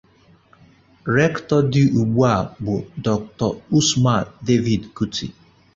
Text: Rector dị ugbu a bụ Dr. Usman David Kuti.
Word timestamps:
Rector 1.15 1.61
dị 1.71 1.81
ugbu 1.99 2.21
a 2.33 2.35
bụ 2.63 2.75
Dr. 3.05 3.51
Usman 3.77 4.25
David 4.47 4.81
Kuti. 4.95 5.27